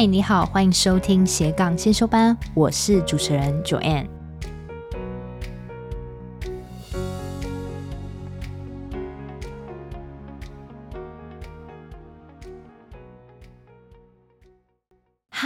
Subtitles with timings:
[0.00, 4.19] 嗨，你好，欢迎收听斜杠先修班，我是主持人 Joanne。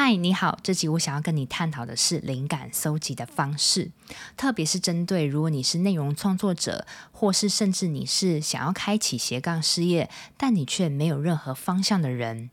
[0.07, 3.91] 嗨，你好，这集我想要跟你探讨的是灵感搜集的方式，
[4.37, 12.51] 特别是针对如果你是内容创作者，或是甚至你是想要开启斜杠事业，但你却没有任何方向的人。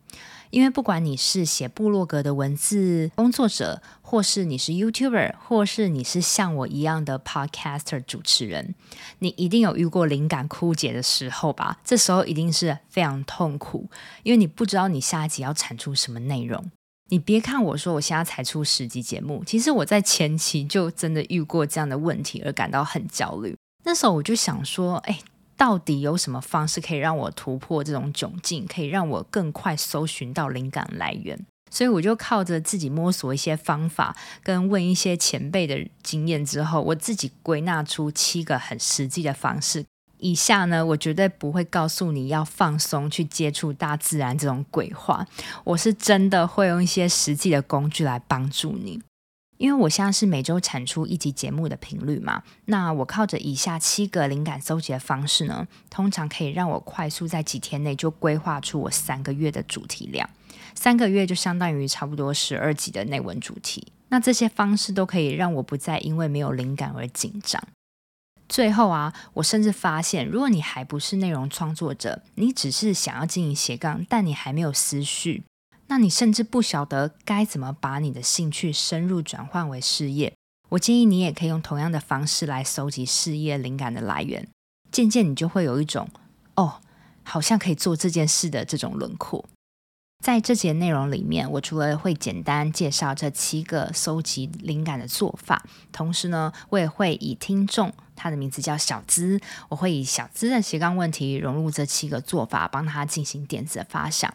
[0.51, 8.75] 因为不管你是写部落格的文字工作者，或是你是 YouTuber，或是你是像我一样的 Podcaster 主持人，
[9.19, 11.79] 你一定有遇过灵感枯竭的时候吧？
[11.83, 13.89] 这时候一定是非常痛苦，
[14.23, 16.71] 因为你不知道你下一集要产出什么内容。
[17.11, 23.55] 你别看我说我现在才出十集节目，其实我在前期就真的遇过这样的问题而感到很焦虑。
[23.83, 25.19] 那时候我就想说，哎。
[25.57, 31.37] 到底有什么方式可以让我突破这种窘境，可以让我更快搜寻到灵感来源？
[31.69, 39.85] 所以我就靠着自己摸索一些方法，跟问一些前辈的经验之后，我自己归纳出七个很实际的方式。
[40.21, 45.25] 以下呢，我绝对不会告诉你要放松去接触大自然这种鬼话，
[45.63, 49.01] 我是真的会用一些实际的工具来帮助你。
[49.57, 60.29] 因为我现在是每周产出一集节目的频率嘛，那我靠着以下七个灵感搜集的方式呢，通常可以让我快速在几天内就规划出我三个月的主题量，
[60.73, 63.91] 三个月就相当于差不多十二集的内文主题。
[64.09, 67.61] 那这些方式都可以让我不再因为没有灵感而紧张。
[68.51, 75.45] 最后啊，我甚至发现，如果你还不是内容创作者，你只是想要经营斜杠，但你还没有思绪。
[75.87, 80.33] 那你甚至不晓得该怎么把你的兴趣深入转换为事业。
[80.67, 84.45] 我建议你也可以用同样的方式来搜集事业灵感的来源，
[84.91, 86.09] 渐渐你就会有一种
[86.55, 86.81] 哦，
[87.23, 89.45] 好像可以做这件事的这种轮廓。
[90.21, 104.31] 在这节内容里面，我除了会简单介绍这七个搜集灵感的做法，同时呢，我也会以听众，他的名字叫小资，我会以小资的斜杠问题融入这七个做法，帮他进行点子的发想。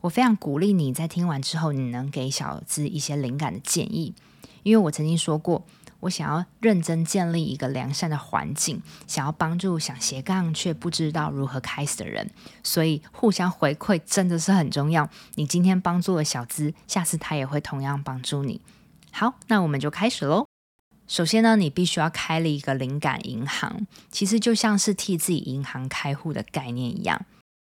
[0.00, 4.14] 我非常鼓励你在听完之后，你能给小资一些灵感的建议，
[4.62, 5.62] 因为我曾经说过，
[6.00, 12.30] 我想要认真建立一个良善的环境，想要帮助想斜杠却不知道如何开始的人，
[12.62, 15.08] 所以互相回馈真的是很重要。
[15.34, 18.60] 你今天帮助了小资，下次他也会同样帮助你。
[19.10, 20.46] 好，那我们就开始喽。
[21.08, 27.24] 首先呢，你必须要开了一个灵感银行，其实就像是替自己银行开户的概念一样。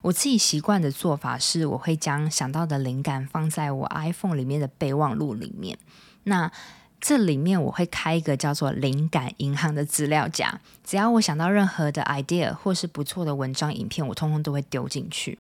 [0.04, 5.76] 我自己习惯的做法是，我会将想到的灵感放在我 iPhone 里面的备忘录里面。
[6.24, 6.50] 那
[7.00, 15.38] 这里面我会开一个叫做“灵感银行”的资料夹，只要我想到任何的 idea 或是不错的文章、影片，我通通都会丢进去。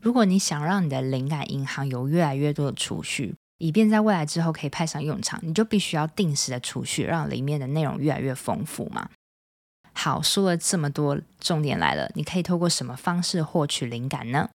[0.00, 9.10] 如果你想让你的灵感银行有越来越多的储蓄，以便在未来之后可以派上用场，你就必须要定时的储蓄，让里面的内容越来越丰富嘛。
[9.92, 14.50] 好，说了这么多，重点来了，你可以透过什么方式获取灵感呢？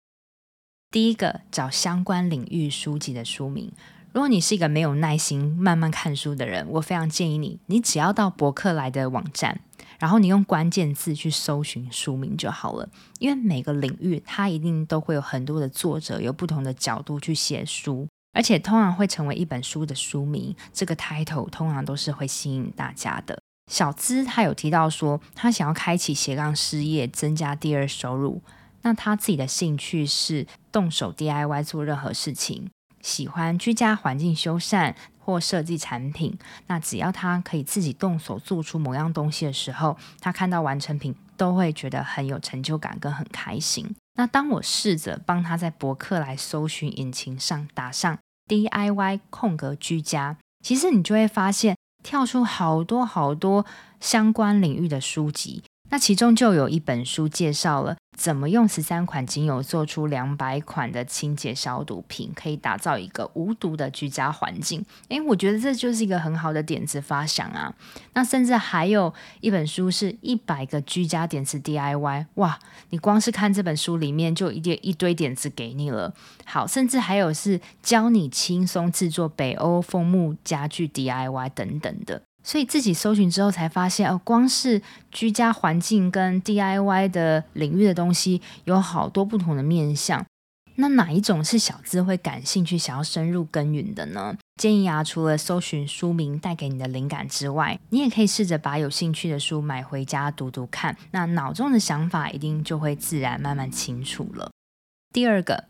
[0.91, 3.71] 第一个，找相关领域书籍的书名。
[4.11, 9.61] 如果你是一个没有耐心慢慢看书的人，我非常建议你，你只要到博客来的网站，
[9.99, 12.89] 然后你用关键字去搜寻书名就好了。
[13.19, 23.39] 因为每个领域它一定都会有很多的作者，有不同的角度去写书，而且通常会成为一本书的书名，这个 title 通常都是会吸引大家的。
[23.71, 28.41] 小资他有提到说，他想要开启斜杠事业，增加第二收入。
[28.81, 32.71] 那他自己的兴趣是动手 DIY 做任何事情，
[33.01, 36.37] 喜欢居家环境修缮或设计产品。
[36.67, 43.95] 那只要他可以自己动手做出某样东西的时候，他看到完成品都会觉得很有成就感跟很开心。
[44.15, 48.17] 那当我试着帮他在博客来搜寻引擎上打上
[48.47, 51.75] DIY 空格居家，其实你就会发现。
[52.01, 53.65] 跳出好多好多
[53.99, 64.85] 相关领域的书籍，那其中就有一本书介绍了怎么用十三款精油做出两百款的清洁消毒品，可以打造一个无毒的居家环境。
[65.07, 67.73] 诶，我觉得这就是一个很好的点子发想啊。
[68.15, 76.13] 那甚至还有一本书是一百个居家点子 DIY，哇，你光是看这本书里面就一点一堆点子给你了。
[76.43, 82.23] 好，甚至还有是教你轻松制作北欧枫木家具 DIY 等等的。
[82.49, 84.81] 所以自己搜寻之后才发现，哦，光是
[85.11, 90.25] 居家环境跟 DIY 的领域的东西有好多不同的面向。
[90.77, 94.35] 那哪一种是小资会感兴趣、想要深入耕耘的呢？
[94.59, 100.97] 建议啊，除了搜寻书名带给你的灵感之外，你也可以试着把有兴趣的书买回家读读看。
[101.11, 104.49] 那脑中的想法一定就会自然慢慢清楚了。
[105.13, 105.65] 第二个，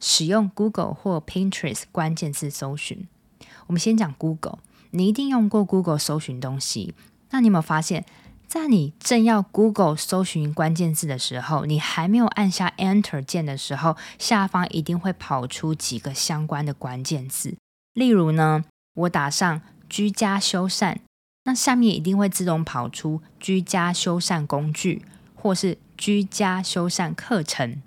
[0.00, 3.06] 使用 Google 或 Pinterest 关键字搜寻。
[3.68, 4.58] 我们先讲 Google，
[4.94, 6.94] 你一定用过 Google 搜寻东西。
[7.30, 8.04] 那你有没有发现，
[8.46, 17.56] 在你正要 Google 搜寻关键字的时候，你还没有按下 Enter 键的时候，下方一定会跑出几个相关的关键字。
[17.92, 18.64] 例如呢，
[18.94, 20.98] 我打上居家修缮，
[21.44, 25.04] 那下面一定会自动跑出居家修缮工具，
[25.34, 27.82] 或是居家修缮课程。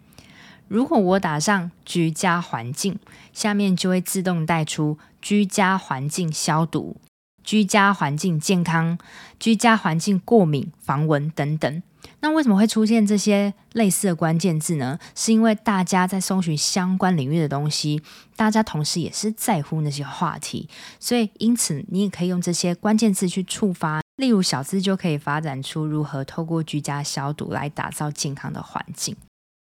[0.68, 3.00] 如果我打上居家环境，
[3.31, 6.98] 下面就会自动带出居家环境消毒。
[7.44, 8.98] 居家环境健康、
[9.40, 11.81] 居家环境过敏防蚊等等，
[12.19, 15.00] 那为什么会出现这些类似的关键字呢？
[15.16, 18.02] 是因为大家在搜寻相关领域的东西，
[18.36, 20.68] 大家同时也是在乎那些话题，
[21.00, 24.02] 所以因此你也可以用这些关键字去触发。
[24.18, 29.16] 例如小资就可以发展出如何透过居家消毒来打造健康的环境。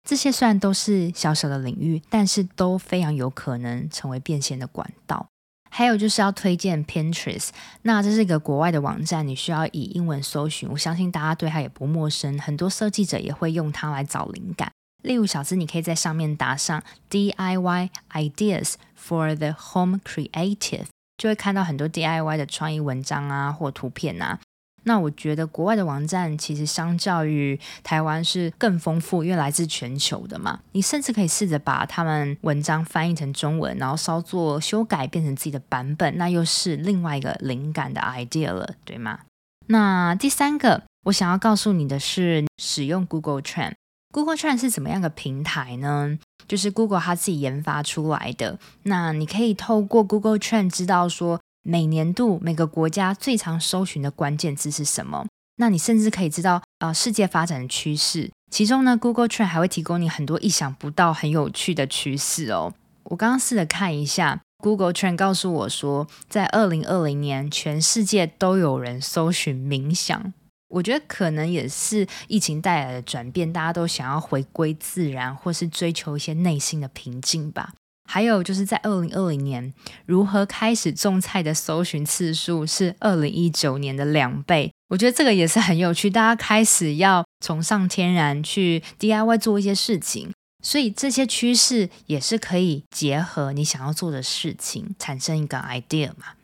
[0.08, 5.28] 这些虽然都是小小的领域，但是都非常有可能成为变现的管道。
[5.76, 7.50] 还有就是要推荐 Pinterest，
[7.82, 14.72] 那这是一个国外的网站，你需要以英文搜寻，我相信大家对它也不陌生，很多设计者也会用它来找灵感。
[15.02, 20.86] 例如小资，你可以在上面打上 DIY ideas for the home creative，
[21.18, 24.40] 就会看到很多 DIY 的创意文章啊或图片啊。
[24.88, 30.60] 那我觉得国外的网站其实相较于台湾是更丰富，因为来自全球的嘛。
[30.72, 39.18] 你甚至可以试着把他们文章翻译成中文，然后稍作修改，变成自己的版本，那又是另外一个灵感的 idea 了，对吗？
[39.66, 43.72] 那第三个，我想要告诉你的是，使用 Google Trend。
[44.12, 46.16] Google Trend 是怎么样的平台呢？
[46.46, 48.56] 就是 Google 它自己研发出来的。
[48.84, 51.40] 那你可以透过 Google Trend 知道说。
[51.68, 55.26] 每年度每个国家最常搜寻的关键字是什么？
[55.56, 58.30] 那你甚至可以知道啊、世界发展的趋势。
[58.52, 62.72] 其中呢，Google Trend 还会提供你很多意想不到、很有趣的趋势哦。
[63.04, 70.32] 我刚刚试着看一下，Google Trend 告诉我说，在二零二零年，全世界都有人搜寻冥想。
[70.68, 77.72] 我觉得可能也是疫情带来的转变，大家都想要回归自然，或是追求一些内心的平静吧。
[78.06, 79.74] 还有就是在二零二零年，
[80.06, 84.72] 如何开始种菜的搜寻次数是二零一九年的两倍。
[84.88, 90.30] 我觉得这个也是很有趣，大家开始要崇尚天然，去 DIY 做一些事情，
[90.62, 96.34] 所以这些趋势也是可以结合你想要做的事情，产生一个 idea 嘛。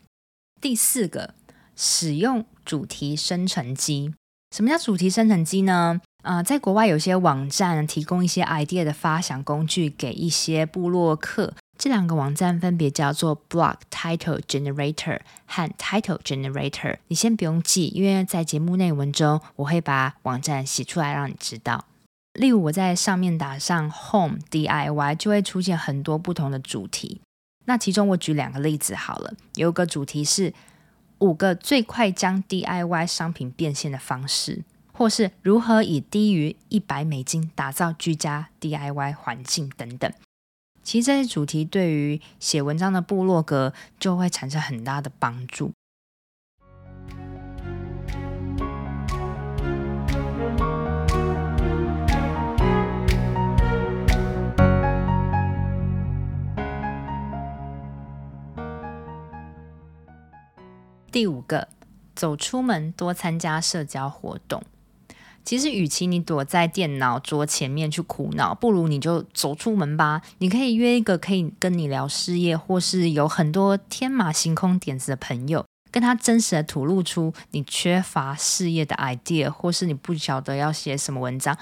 [0.60, 1.34] 第四个，
[1.76, 4.12] 使用主题生成机。
[4.54, 6.00] 什么叫主题生成机呢？
[6.22, 11.52] 啊、呃，在国外有些网站提供一些 idea 的发想工具给一些部落客。
[11.76, 16.98] 这两个网站分别叫做 Block Title Generator 和 Title Generator。
[17.08, 21.86] 你先不用记，因为在节目内文中我会把网站写出来让你知道。
[22.34, 27.20] 例如我在上面打上 Home DIY，就会出现很多不同的主题。
[27.64, 30.54] 那其中我举两个例子好了，有个主题是
[31.18, 34.62] 五个最快将 DIY 商品变现的方式。
[35.02, 40.12] 或是如何以低于一百美金打造居家 DIY 环境等等，
[40.84, 45.72] 其实这些主题对于写文章的部落格就会产生很大的帮助。
[61.10, 61.66] 第五个，
[62.14, 64.62] 走出门，多参加社交活动。
[65.44, 70.22] 其实，与其你躲在电脑桌前面去苦恼，不如你就走出门吧。
[70.38, 81.58] 你可以约一个可以跟你聊事业，或是有很多天马行空点子的朋友，跟他真实的吐露出你缺乏事业的 idea，或是你不晓得要写什么文章。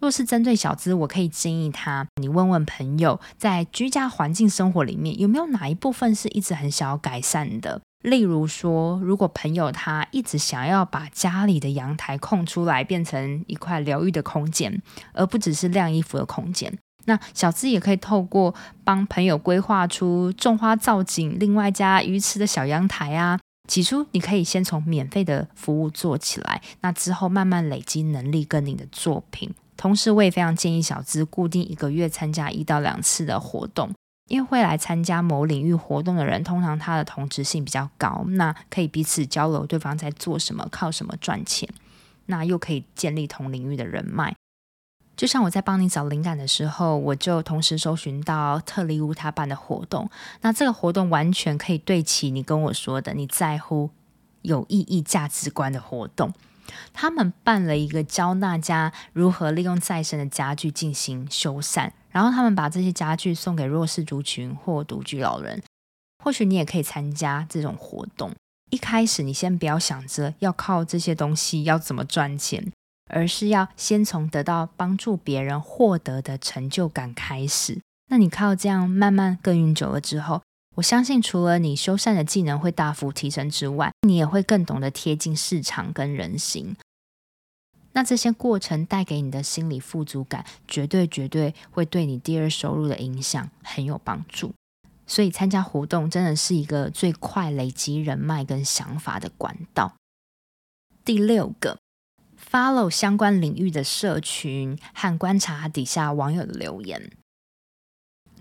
[0.00, 7.80] 若是针对小资，我可以建议他，你问问朋友，在居家环境生活里面，有没有哪一部分是一直很想要改善的？
[8.02, 14.82] 例如说，如果朋友他一直想要把家里的阳台空出来，变成一块疗愈的空间，
[15.12, 18.54] 而不只是晾衣服的空间，那小资也可以透过
[18.84, 23.38] 帮朋友规划出种花造景，另外加鱼池的小阳台啊。
[23.68, 29.48] 起初你可以先从免费的服务做起来，那之后慢慢累积能力跟你的作品。
[29.76, 33.90] 同时，我也非常建议小资固定一个月参加一到两次的活动。
[34.32, 41.68] 因为会来参加某领域活动的人，通常他的同质性比较高，那可以彼此交流对方在做什么、靠什么赚钱，
[42.24, 44.34] 那又可以建立同领域的人脉。
[45.14, 50.08] 就像我在帮你找灵感的时候，我就同时搜寻到特力屋他办的活动，
[50.40, 53.90] 那这个活动完全可以对齐你跟我说的你在乎
[54.40, 56.32] 有意义价值观的活动。
[56.94, 61.90] 他们办了一个教大家如何利用再生的家具进行修缮。
[62.12, 65.60] 然后他们把这些家具送给弱势族群或独居老人。
[66.22, 68.30] 或许你也可以参加这种活动。
[68.70, 72.72] 一开始，你先不要想着要靠这些东西要怎么赚钱，
[73.10, 77.80] 而是要先从得到帮助别人获得的成就感开始。
[78.08, 80.40] 那你靠这样慢慢耕耘久了之后，
[80.76, 86.76] 我相信除了你修缮的技能会大幅提升之外，你也会更懂得贴近市场跟人心。
[87.94, 94.54] 那这些过程带给你的心理富足感，绝对绝对会对你第二收入的影响很有帮助。
[95.06, 99.94] 所以参加活动真的是一个最快累积人脉跟想法的管道。
[101.04, 101.78] 第六个
[102.50, 107.10] ，follow 相关领域的社群和观察底下网友的留言。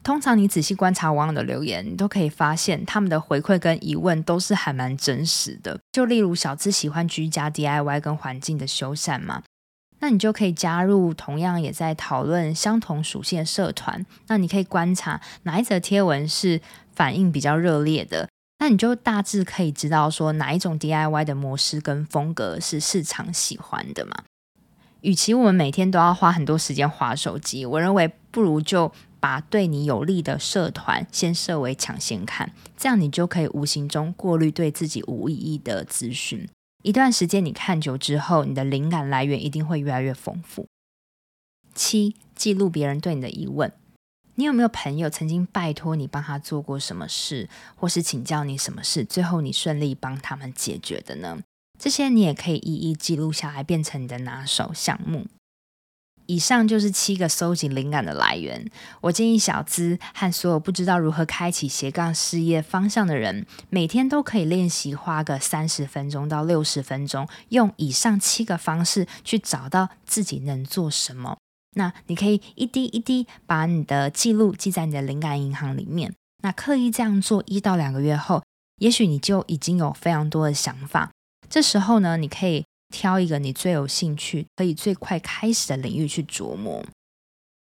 [0.04, 5.80] 通常你仔细观察网友的留言，你都可以发现他们的回馈跟疑问都是还蛮真实的。
[5.92, 9.44] 就例如小资喜欢居家 DIY 跟环境的修缮嘛。
[10.00, 14.04] 那你就可以加入同样也在讨论相同属性的社团。
[14.26, 16.60] 那你可以观察哪一则贴文是
[16.96, 18.28] 反应比较热烈的，
[18.58, 24.24] 那你就大致可以知道说哪一种 DIY 的模式跟风格是市场喜欢的嘛。
[25.02, 36.50] 与其我们每天都要花很多时间划手机，我认为不如就把对你有利的社团先设为抢先看，这样你就可以无形中过滤对自己无意义的资讯。
[36.84, 40.68] 一段时间你看久之后，你的灵感来源一定会越来越丰富。
[41.76, 43.72] 七，记录别人对你的疑问。
[44.36, 51.38] 你有没有朋友曾经拜托你帮他做过什么事，或是请教你什么事，最后你顺利帮他们解决的呢？
[51.78, 55.28] 这些你也可以一一记录下来，变成你的拿手项目。
[56.32, 58.66] 以上就是七个搜集灵感的来源。
[59.02, 71.36] 我建议小资和所有不知道如何开启斜杠事业方向的人，每天都可以练习花个三十分钟到六十分钟，用以上七个方式去找到自己能做什么。
[71.76, 76.14] 那你可以一滴一滴把你的记录记在你的灵感银行里面。
[76.44, 78.42] 那刻意这样做一到两个月后，
[78.78, 81.12] 也许你就已经有非常多的想法。
[81.50, 82.64] 这时候呢，你可以。
[82.92, 86.86] 挑一个你最有兴趣、可以最快开始的领域去琢磨。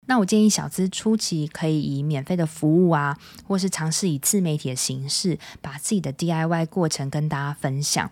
[0.06, 8.10] 那我建议小资初期可以以免费的服务啊，或是尝试以自媒体的形式，把自己的 DIY 过程跟大家分享。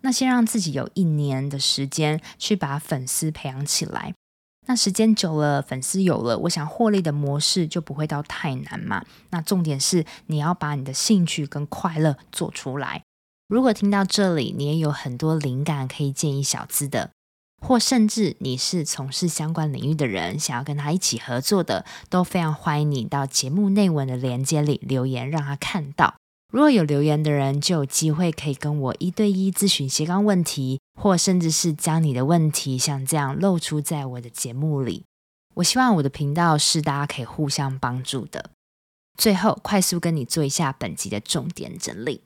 [0.00, 4.12] 那先让自己有一年的时间去把粉丝培养起来。
[4.66, 9.04] 那时间久了，粉丝有了，我想获利的模式就不会到太难嘛。
[9.30, 13.02] 那重点是你要把你的兴趣跟快乐做出来。
[13.46, 17.10] 如果听到这里，你也有很多灵感可以建议小资的，
[17.60, 26.14] 或甚至你是从事相关领域的人，想要跟他一起合作的，都非常欢迎你到节目内文的链接里留言，让他看到。
[26.52, 35.04] 如果有留言的人，就有机会可以跟我一对一咨询斜杠问题，或甚至是将你的问题像这样露出在我的节目里。
[35.54, 38.50] 我希望我的频道是大家可以互相帮助的。
[39.18, 42.22] 最后，快速跟你做一下本集的重点整理。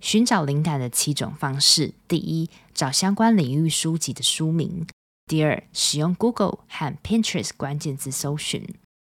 [0.00, 4.86] 寻找灵感的七种方式：第一，找相关领域书籍的书名；
[5.26, 8.62] 第二，使用 Google 和 Pinterest 关键字搜寻；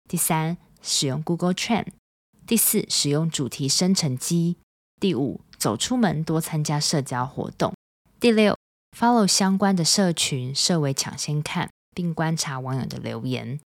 [0.07, 1.87] 第三，使用 Google Trend；
[2.47, 4.55] 第四，使用主题生成机；
[4.99, 7.73] 第五，走出门多参加社交活动；
[8.19, 8.57] 第六
[8.97, 13.59] ，follow 相关的社群设为抢先看，并观察网友的留言；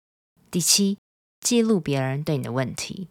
[0.49, 0.97] 第七，
[1.41, 3.09] 记录别人对你的问题。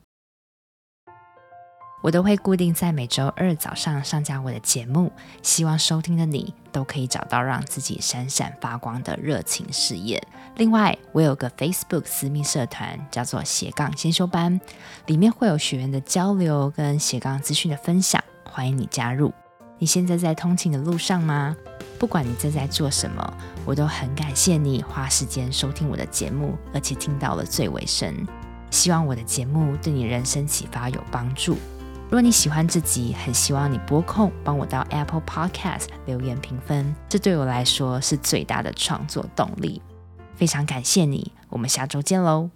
[2.01, 5.13] 我都会固定在每周二早上上架我的节目，
[5.43, 10.23] 希望收听的你都可以找到让自己闪闪发光的热情事业。
[10.57, 14.61] 另外，我有个 Facebook 私密社团，叫做斜杠先修班，
[15.07, 19.33] 里面会有学员的交流跟斜杠资讯的分享，欢迎你加入。
[19.79, 21.57] 你现在在通勤的路上吗？
[21.99, 28.27] 不管你正在做什么，我都很感谢你花时间收听我的节目，而且听到了最尾声。
[28.71, 31.57] 希望我的节目对你人生启发有帮助。
[32.09, 39.83] 如果你喜欢这集，很希望你播控帮我到 Apple Podcast 留言评分，这对我来说是最大的创作动力。
[40.35, 42.49] 非常感谢你，我们下周见喽。